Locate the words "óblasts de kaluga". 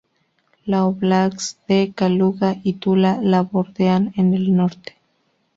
0.81-2.55